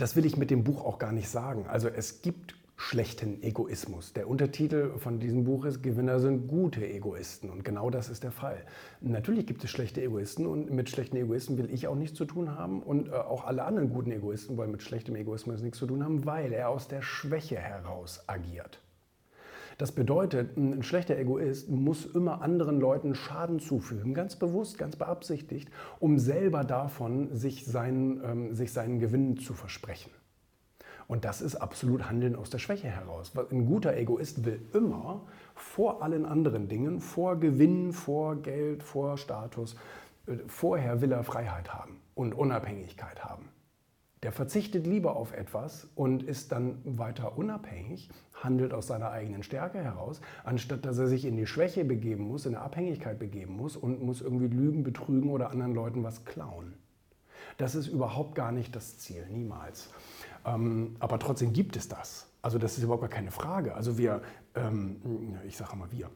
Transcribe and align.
Das 0.00 0.16
will 0.16 0.24
ich 0.24 0.38
mit 0.38 0.50
dem 0.50 0.64
Buch 0.64 0.82
auch 0.82 0.98
gar 0.98 1.12
nicht 1.12 1.28
sagen. 1.28 1.66
Also 1.68 1.88
es 1.88 2.22
gibt 2.22 2.54
schlechten 2.78 3.42
Egoismus. 3.42 4.14
Der 4.14 4.30
Untertitel 4.30 4.96
von 4.96 5.20
diesem 5.20 5.44
Buch 5.44 5.66
ist 5.66 5.82
Gewinner 5.82 6.20
sind 6.20 6.48
gute 6.48 6.88
Egoisten 6.88 7.50
und 7.50 7.66
genau 7.66 7.90
das 7.90 8.08
ist 8.08 8.24
der 8.24 8.30
Fall. 8.30 8.64
Natürlich 9.02 9.46
gibt 9.46 9.62
es 9.62 9.70
schlechte 9.70 10.00
Egoisten 10.00 10.46
und 10.46 10.70
mit 10.70 10.88
schlechten 10.88 11.18
Egoisten 11.18 11.58
will 11.58 11.68
ich 11.70 11.86
auch 11.86 11.96
nichts 11.96 12.16
zu 12.16 12.24
tun 12.24 12.56
haben 12.56 12.82
und 12.82 13.08
äh, 13.08 13.12
auch 13.12 13.44
alle 13.44 13.64
anderen 13.64 13.90
guten 13.90 14.10
Egoisten 14.10 14.56
wollen 14.56 14.70
mit 14.70 14.82
schlechtem 14.82 15.16
Egoismus 15.16 15.60
nichts 15.60 15.76
zu 15.76 15.86
tun 15.86 16.02
haben, 16.02 16.24
weil 16.24 16.54
er 16.54 16.70
aus 16.70 16.88
der 16.88 17.02
Schwäche 17.02 17.58
heraus 17.58 18.24
agiert. 18.26 18.80
Das 19.80 19.92
bedeutet, 19.92 20.58
ein 20.58 20.82
schlechter 20.82 21.16
Egoist 21.16 21.70
muss 21.70 22.04
immer 22.04 22.42
anderen 22.42 22.78
Leuten 22.80 23.14
Schaden 23.14 23.60
zufügen, 23.60 24.12
ganz 24.12 24.36
bewusst, 24.36 24.76
ganz 24.76 24.94
beabsichtigt, 24.94 25.70
um 26.00 26.18
selber 26.18 26.64
davon 26.64 27.34
sich 27.34 27.64
seinen, 27.64 28.22
ähm, 28.22 28.54
sich 28.54 28.74
seinen 28.74 28.98
Gewinn 28.98 29.38
zu 29.38 29.54
versprechen. 29.54 30.10
Und 31.08 31.24
das 31.24 31.40
ist 31.40 31.56
absolut 31.56 32.10
Handeln 32.10 32.36
aus 32.36 32.50
der 32.50 32.58
Schwäche 32.58 32.88
heraus. 32.88 33.32
Ein 33.50 33.64
guter 33.64 33.96
Egoist 33.96 34.44
will 34.44 34.60
immer 34.74 35.22
vor 35.54 36.02
allen 36.02 36.26
anderen 36.26 36.68
Dingen, 36.68 37.00
vor 37.00 37.40
Gewinn, 37.40 37.94
vor 37.94 38.36
Geld, 38.36 38.82
vor 38.82 39.16
Status, 39.16 39.76
äh, 40.26 40.34
vorher 40.46 41.00
will 41.00 41.10
er 41.10 41.24
Freiheit 41.24 41.72
haben 41.72 42.02
und 42.14 42.34
Unabhängigkeit 42.34 43.24
haben. 43.24 43.48
Der 44.22 44.32
verzichtet 44.32 44.86
lieber 44.86 45.16
auf 45.16 45.32
etwas 45.32 45.88
und 45.94 46.22
ist 46.22 46.52
dann 46.52 46.78
weiter 46.84 47.38
unabhängig, 47.38 48.10
handelt 48.34 48.74
aus 48.74 48.86
seiner 48.86 49.10
eigenen 49.10 49.42
Stärke 49.42 49.78
heraus, 49.78 50.20
anstatt 50.44 50.84
dass 50.84 50.98
er 50.98 51.06
sich 51.06 51.24
in 51.24 51.36
die 51.36 51.46
Schwäche 51.46 51.86
begeben 51.86 52.24
muss, 52.24 52.44
in 52.44 52.54
eine 52.54 52.62
Abhängigkeit 52.62 53.18
begeben 53.18 53.56
muss 53.56 53.76
und 53.76 54.02
muss 54.02 54.20
irgendwie 54.20 54.48
lügen, 54.48 54.82
betrügen 54.82 55.30
oder 55.30 55.50
anderen 55.50 55.74
Leuten 55.74 56.04
was 56.04 56.26
klauen. 56.26 56.74
Das 57.56 57.74
ist 57.74 57.88
überhaupt 57.88 58.34
gar 58.34 58.52
nicht 58.52 58.76
das 58.76 58.98
Ziel, 58.98 59.26
niemals. 59.30 59.90
Ähm, 60.44 60.96
aber 60.98 61.18
trotzdem 61.18 61.54
gibt 61.54 61.76
es 61.76 61.88
das. 61.88 62.30
Also 62.42 62.58
das 62.58 62.76
ist 62.76 62.84
überhaupt 62.84 63.02
gar 63.02 63.10
keine 63.10 63.30
Frage. 63.30 63.74
Also 63.74 63.96
wir, 63.96 64.22
ähm, 64.54 65.36
ich 65.46 65.56
sage 65.56 65.76
mal 65.76 65.90
wir, 65.92 66.10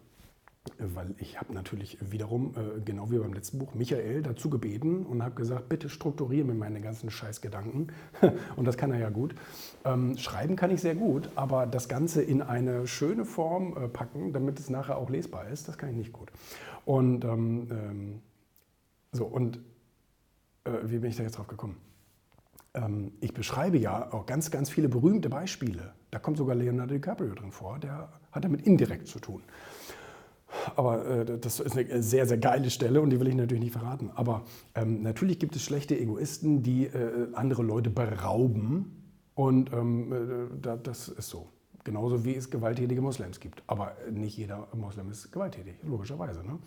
weil 0.79 1.15
ich 1.19 1.39
habe 1.39 1.53
natürlich 1.53 1.99
wiederum, 2.01 2.55
äh, 2.57 2.81
genau 2.81 3.11
wie 3.11 3.19
beim 3.19 3.35
letzten 3.35 3.59
Buch, 3.59 3.75
Michael 3.75 4.23
dazu 4.23 4.49
gebeten 4.49 5.05
und 5.05 5.23
habe 5.23 5.35
gesagt, 5.35 5.69
bitte 5.69 5.89
strukturiere 5.89 6.47
mir 6.47 6.55
meine 6.55 6.81
ganzen 6.81 7.11
Scheißgedanken. 7.11 7.93
und 8.57 8.65
das 8.65 8.77
kann 8.77 8.91
er 8.91 8.99
ja 8.99 9.11
gut. 9.11 9.35
Ähm, 9.85 10.17
schreiben 10.17 10.57
kann 10.57 10.71
ich 10.71 10.81
sehr 10.81 10.95
gut, 10.95 11.29
aber 11.37 11.67
das 11.67 11.89
Ganze 11.89 12.23
in 12.23 12.41
eine 12.41 12.87
schöne 12.87 13.25
Form 13.25 13.77
äh, 13.77 13.89
packen, 13.89 14.33
damit 14.33 14.59
es 14.59 14.71
nachher 14.71 14.97
auch 14.97 15.11
lesbar 15.11 15.49
ist, 15.49 15.69
das 15.69 15.77
kann 15.77 15.91
ich 15.91 15.97
nicht 15.97 16.13
gut. 16.13 16.33
Und 16.85 17.25
ähm, 17.25 17.69
ähm, 17.71 18.23
so, 19.13 19.27
und 19.27 19.59
äh, 20.65 20.71
wie 20.85 20.99
bin 20.99 21.11
ich 21.11 21.17
da 21.17 21.23
jetzt 21.23 21.39
drauf 21.39 21.47
gekommen? 21.47 21.77
Ähm, 22.75 23.13
ich 23.21 23.33
beschreibe 23.33 23.79
ja 23.79 24.13
auch 24.13 24.27
ganz, 24.27 24.51
ganz 24.51 24.71
viele 24.71 24.89
berühmte 24.89 25.29
Beispiele. 25.29 25.93
Da 26.11 26.19
kommt 26.19 26.39
sogar 26.39 26.57
Leonardo 26.57 26.95
DiCaprio 26.95 27.35
drin 27.35 27.53
vor, 27.53 27.79
der 27.79 28.09
hat 28.33 28.45
damit 28.45 28.67
indirekt 28.67 29.07
zu 29.07 29.21
tun. 29.21 29.43
Aber 30.77 31.07
äh, 31.07 31.39
das 31.39 31.61
ist 31.61 31.77
eine 31.77 32.03
sehr, 32.03 32.27
sehr 32.27 32.39
geile 32.39 32.71
Stelle 32.71 33.01
und 33.01 33.11
die 33.11 33.21
will 33.21 33.29
ich 33.29 33.35
natürlich 33.35 33.63
nicht 33.63 33.73
verraten. 33.73 34.11
Aber 34.15 34.45
ähm, 34.75 35.03
natürlich 35.03 35.39
gibt 35.39 35.57
es 35.57 35.63
schlechte 35.63 35.99
Egoisten, 35.99 36.63
die 36.63 36.87
äh, 36.87 37.29
andere 37.35 37.63
Leute 37.63 37.91
berauben. 37.91 39.03
Und 39.35 39.73
ähm, 39.73 40.13
äh, 40.63 40.77
das 40.83 41.09
ist 41.09 41.29
so. 41.29 41.49
Genauso 41.83 42.25
wie 42.25 42.35
es 42.35 42.51
gewalttätige 42.51 43.03
Moslems 43.03 43.41
gibt. 43.41 43.63
Aber 43.67 43.93
nicht 44.11 44.39
jeder 44.39 44.69
Moslem 44.75 45.11
ist 45.11 45.31
gewalttätig, 45.31 45.75
logischerweise. 45.83 46.43
Ne? 46.45 46.59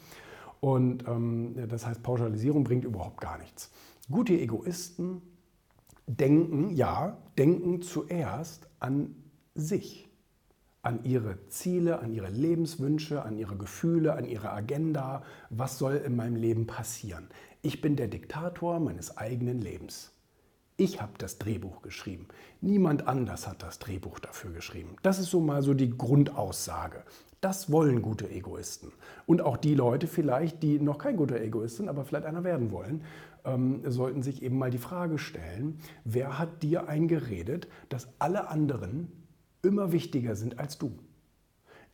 Und 0.59 1.07
ähm, 1.07 1.55
das 1.67 1.85
heißt, 1.85 2.03
Pauschalisierung 2.03 2.63
bringt 2.63 2.85
überhaupt 2.85 3.19
gar 3.19 3.37
nichts. 3.39 3.71
Gute 4.09 4.33
Egoisten 4.33 5.21
denken, 6.07 6.69
ja, 6.69 7.17
denken 7.37 7.81
zuerst 7.81 8.69
an 8.79 9.15
sich, 9.55 10.06
an 10.87 11.03
ihre 11.03 11.49
Ziele, 11.49 11.99
an 11.99 12.13
ihre 12.13 12.29
Lebenswünsche, 12.29 13.23
an 13.23 13.35
ihre 13.35 13.57
Gefühle, 13.57 14.13
an 14.13 14.23
ihre 14.23 14.51
Agenda. 14.53 15.21
Was 15.49 15.77
soll 15.77 15.95
in 15.95 16.15
meinem 16.15 16.37
Leben 16.37 16.65
passieren? 16.65 17.27
Ich 17.61 17.81
bin 17.81 17.97
der 17.97 18.07
Diktator 18.07 18.79
meines 18.79 19.17
eigenen 19.17 19.59
Lebens. 19.59 20.13
Ich 20.77 21.01
habe 21.01 21.11
das 21.17 21.39
Drehbuch 21.39 21.81
geschrieben. 21.81 22.29
Niemand 22.61 23.05
anders 23.05 23.49
hat 23.49 23.63
das 23.63 23.79
Drehbuch 23.79 24.19
dafür 24.19 24.51
geschrieben. 24.51 24.95
Das 25.01 25.19
ist 25.19 25.29
so 25.29 25.41
mal 25.41 25.61
so 25.61 25.73
die 25.73 25.89
Grundaussage. 25.89 27.03
Das 27.41 27.69
wollen 27.69 28.01
gute 28.01 28.29
Egoisten. 28.29 28.93
Und 29.25 29.41
auch 29.41 29.57
die 29.57 29.75
Leute 29.75 30.07
vielleicht, 30.07 30.63
die 30.63 30.79
noch 30.79 30.99
kein 30.99 31.17
guter 31.17 31.41
Egoist 31.41 31.75
sind, 31.75 31.89
aber 31.89 32.05
vielleicht 32.05 32.25
einer 32.25 32.45
werden 32.45 32.71
wollen, 32.71 33.03
ähm, 33.43 33.81
sollten 33.91 34.23
sich 34.23 34.41
eben 34.41 34.57
mal 34.57 34.71
die 34.71 34.77
Frage 34.77 35.17
stellen, 35.17 35.79
wer 36.05 36.39
hat 36.39 36.63
dir 36.63 36.87
eingeredet, 36.87 37.67
dass 37.89 38.07
alle 38.19 38.47
anderen 38.47 39.11
immer 39.61 39.91
wichtiger 39.91 40.35
sind 40.35 40.59
als 40.59 40.77
du? 40.77 40.91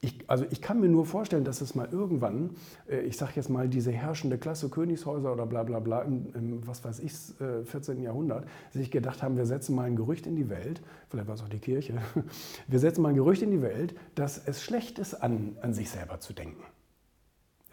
Ich, 0.04 0.30
also 0.30 0.46
ich 0.52 0.62
kann 0.62 0.82
mir 0.82 0.90
nur 0.90 1.06
vorstellen, 1.06 1.46
dass 1.46 1.62
es 1.62 1.76
mal 1.76 1.88
irgendwann, 1.90 2.58
äh, 2.90 3.00
ich 3.02 3.16
sage 3.16 3.32
jetzt 3.36 3.50
mal 3.50 3.70
diese 3.70 3.92
herrschende 3.92 4.38
Klasse 4.38 4.68
Königshäuser 4.68 5.32
oder 5.32 5.46
bla 5.46 5.64
bla 5.64 5.80
bla 5.80 6.02
im, 6.02 6.28
im 6.36 6.68
was 6.68 6.84
weiß 6.84 7.00
ich, 7.00 7.14
14. 7.14 7.98
Äh, 7.98 8.04
Jahrhundert, 8.04 8.46
sich 8.72 8.92
gedacht 8.92 9.24
haben, 9.24 9.38
wir 9.38 9.46
setzen 9.46 9.76
mal 9.76 9.84
ein 9.84 9.96
Gerücht 9.96 10.28
in 10.28 10.36
die 10.36 10.50
Welt, 10.50 10.82
vielleicht 11.08 11.28
war 11.28 11.36
es 11.36 11.42
auch 11.42 11.48
die 11.48 11.60
Kirche, 11.60 11.94
wir 12.68 12.80
setzen 12.80 13.02
mal 13.02 13.10
ein 13.10 13.16
Gerücht 13.16 13.44
in 13.44 13.52
die 13.52 13.62
Welt, 13.62 13.96
dass 14.16 14.46
es 14.46 14.62
schlecht 14.62 15.00
ist, 15.00 15.14
an, 15.14 15.58
an 15.62 15.74
sich 15.74 15.90
selber 15.90 16.20
zu 16.20 16.34
denken. 16.34 16.64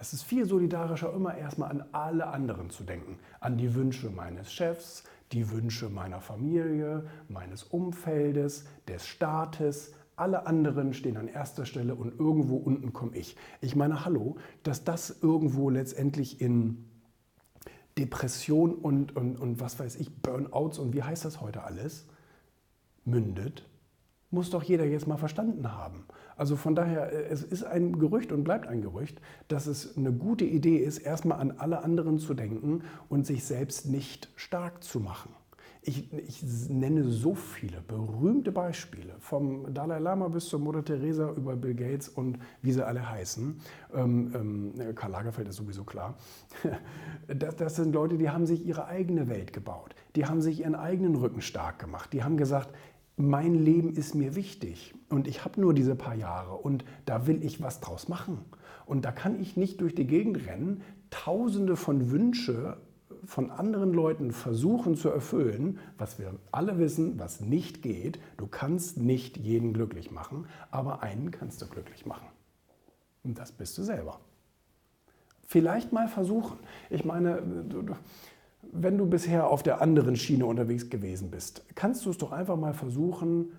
Es 0.01 0.15
ist 0.15 0.23
viel 0.23 0.47
solidarischer, 0.47 1.13
immer 1.13 1.37
erstmal 1.37 1.71
an 1.71 1.85
alle 1.93 2.29
anderen 2.29 2.71
zu 2.71 2.85
denken. 2.85 3.19
An 3.39 3.59
die 3.59 3.75
Wünsche 3.75 4.09
meines 4.09 4.51
Chefs, 4.51 5.05
die 5.31 5.51
Wünsche 5.51 5.91
meiner 5.91 6.23
Familie, 6.23 7.05
meines 7.29 7.65
Umfeldes, 7.65 8.65
des 8.89 9.07
Staates. 9.07 9.93
Alle 10.17 10.47
anderen 10.47 10.95
stehen 10.95 11.19
an 11.19 11.29
erster 11.29 11.67
Stelle 11.67 11.95
und 11.95 12.19
irgendwo 12.19 12.57
unten 12.57 12.95
komme 12.95 13.15
ich. 13.15 13.37
Ich 13.61 13.77
meine, 13.77 14.07
hallo, 14.07 14.37
dass 14.63 14.85
das 14.85 15.19
irgendwo 15.21 15.69
letztendlich 15.69 16.41
in 16.41 16.89
Depression 17.99 18.75
und, 18.75 19.15
und, 19.15 19.37
und 19.37 19.61
was 19.61 19.79
weiß 19.79 19.97
ich, 19.97 20.23
Burnouts 20.23 20.79
und 20.79 20.95
wie 20.95 21.03
heißt 21.03 21.27
das 21.27 21.43
heute 21.43 21.63
alles, 21.63 22.07
mündet, 23.05 23.69
muss 24.31 24.51
doch 24.51 24.63
jeder 24.63 24.85
jetzt 24.85 25.07
mal 25.07 25.17
verstanden 25.17 25.73
haben. 25.73 26.05
Also 26.37 26.57
von 26.57 26.75
daher, 26.75 27.13
äh, 27.13 27.29
es 27.29 27.43
ist 27.43 27.65
ein 27.65 27.99
Gerücht 27.99 28.33
und 28.33 28.45
bleibt 28.45 28.67
ein 28.67 28.81
Gerücht, 28.81 29.21
dass 29.49 29.67
es 29.67 29.97
eine 29.97 30.13
gute 30.13 30.45
Idee 30.45 30.79
ist, 30.79 30.99
erstmal 30.99 31.39
an 31.39 31.53
alle 31.59 31.85
anderen 31.85 32.19
zu 32.19 32.35
denken 32.35 32.83
und 33.09 33.27
sich 33.27 33.45
selbst 33.45 33.87
nicht 33.87 34.31
stark 34.37 34.83
zu 34.83 35.01
machen. 35.01 35.35
Ich, 35.83 36.13
ich, 36.13 36.43
nenne 36.69 37.05
so 37.05 37.35
viele 37.35 37.81
berühmte 37.81 38.53
Beispiele, 38.53 39.15
vom 39.19 39.73
Dalai 39.73 39.99
Lama 39.99 40.29
bis 40.29 40.45
zur 40.47 40.61
Mutter 40.61 40.85
Teresa 40.85 41.31
über 41.31 41.57
Bill 41.57 41.75
Gates 41.75 42.07
und 42.07 42.39
wie 42.61 42.73
sie 42.73 42.87
alle 42.87 43.09
heißen. 43.09 43.59
Ähm, 43.95 44.75
ähm, 44.79 44.95
Karl 44.95 45.11
Lagerfeld 45.11 45.49
ist 45.49 45.57
sowieso 45.57 45.85
klar. 45.85 46.17
Das, 47.29 47.55
das 47.57 47.77
sind 47.77 47.95
Leute, 47.95 48.19
die 48.19 48.29
haben 48.29 48.45
sich 48.45 48.67
ihre 48.67 48.87
eigene 48.87 49.29
Welt 49.29 49.53
gebaut. 49.53 49.95
Die 50.17 50.27
haben 50.27 50.43
sich 50.43 50.61
ihren 50.61 50.75
eigenen 50.75 51.15
Rücken 51.15 51.41
stark 51.41 51.79
gemacht. 51.79 52.13
Die 52.13 52.25
haben 52.25 52.37
gesagt, 52.37 52.75
mein 53.17 53.55
Leben 53.55 53.95
ist 53.95 54.15
mir 54.15 54.35
wichtig 54.35 54.95
und 55.09 55.29
ich 55.29 55.45
habe 55.45 55.61
nur 55.61 55.75
diese 55.75 55.95
paar 55.95 56.15
Jahre 56.15 56.55
und 56.55 56.85
da 57.05 57.27
will 57.27 57.45
ich 57.45 57.63
was 57.63 57.81
draus 57.81 58.09
machen. 58.09 58.45
Und 58.87 59.05
da 59.05 59.13
kann 59.13 59.41
ich 59.41 59.57
nicht 59.57 59.81
durch 59.81 59.95
die 59.95 60.07
Gegend 60.07 60.47
rennen, 60.47 60.83
tausende 61.11 61.77
von 61.77 62.11
Wünsche 62.11 62.79
von 63.25 63.51
anderen 63.51 63.93
Leuten 63.93 64.33
versuchen 64.33 64.97
zu 64.97 65.09
erfüllen, 65.11 65.79
was 65.99 66.19
wir 66.19 66.35
alle 66.53 66.79
wissen, 66.79 67.19
was 67.19 67.41
nicht 67.41 67.83
geht. 67.83 68.19
Du 68.37 68.47
kannst 68.47 68.97
nicht 68.97 69.37
jeden 69.37 69.73
glücklich 69.73 70.11
machen, 70.11 70.47
aber 70.71 71.03
einen 71.03 71.31
kannst 71.31 71.61
du 71.63 71.67
glücklich 71.67 72.07
machen. 72.07 72.27
Und 73.23 73.39
das 73.39 73.53
bist 73.53 73.77
du 73.77 73.83
selber. 73.83 74.21
Vielleicht 75.47 75.93
mal 75.93 76.09
versuchen. 76.09 76.59
Ich 76.89 77.05
meine, 77.05 77.43
du, 77.43 77.95
wenn 78.63 78.99
du 78.99 79.07
bisher 79.07 79.49
auf 79.49 79.63
der 79.63 79.81
anderen 79.81 80.17
Schiene 80.17 80.47
unterwegs 80.47 80.91
gewesen 80.91 81.31
bist, 81.31 81.65
kannst 81.75 82.07
du 82.07 82.11
es 82.11 82.19
doch 82.19 82.33
einfach 82.33 82.57
mal 82.57 82.75
versuchen, 82.75 83.53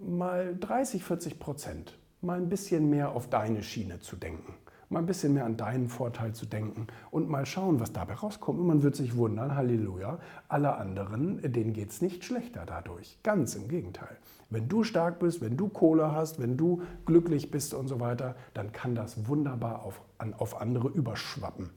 mal 0.00 0.56
30, 0.58 1.02
40 1.02 1.38
Prozent, 1.38 1.98
mal 2.20 2.38
ein 2.38 2.48
bisschen 2.48 2.90
mehr 2.90 3.12
auf 3.12 3.28
deine 3.28 3.62
Schiene 3.62 4.00
zu 4.00 4.16
denken, 4.16 4.54
mal 4.88 5.00
ein 5.00 5.06
bisschen 5.06 5.34
mehr 5.34 5.44
an 5.44 5.56
deinen 5.56 5.88
Vorteil 5.88 6.32
zu 6.34 6.46
denken 6.46 6.86
und 7.10 7.28
mal 7.28 7.46
schauen, 7.46 7.80
was 7.80 7.92
dabei 7.92 8.14
rauskommt. 8.14 8.58
Und 8.58 8.66
man 8.66 8.82
wird 8.82 8.96
sich 8.96 9.16
wundern, 9.16 9.54
Halleluja, 9.54 10.18
alle 10.48 10.76
anderen, 10.76 11.40
denen 11.52 11.72
geht 11.72 11.90
es 11.90 12.02
nicht 12.02 12.24
schlechter 12.24 12.64
dadurch. 12.66 13.18
Ganz 13.22 13.54
im 13.54 13.68
Gegenteil. 13.68 14.16
Wenn 14.50 14.68
du 14.68 14.82
stark 14.82 15.18
bist, 15.18 15.40
wenn 15.40 15.56
du 15.56 15.68
Kohle 15.68 16.12
hast, 16.12 16.40
wenn 16.40 16.56
du 16.56 16.82
glücklich 17.04 17.50
bist 17.50 17.74
und 17.74 17.88
so 17.88 18.00
weiter, 18.00 18.34
dann 18.54 18.72
kann 18.72 18.94
das 18.94 19.28
wunderbar 19.28 19.84
auf, 19.84 20.00
auf 20.38 20.60
andere 20.60 20.88
überschwappen. 20.88 21.70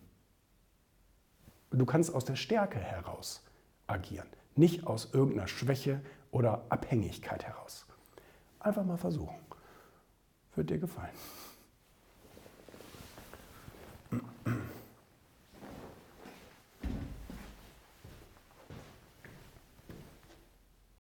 Du 1.72 1.86
kannst 1.86 2.14
aus 2.14 2.26
der 2.26 2.36
Stärke 2.36 2.80
heraus 2.80 3.44
agieren, 3.88 4.28
nicht 4.56 4.86
aus 4.86 5.14
irgendeiner 5.14 5.48
Schwäche 5.48 6.02
oder 6.32 6.66
Abhängigkeit 6.70 7.46
heraus. 7.46 7.86
Einfach 8.60 8.84
mal 8.84 8.98
versuchen. 8.98 9.36
Wird 10.56 10.70
dir 10.70 10.80
gefallen. 10.80 11.16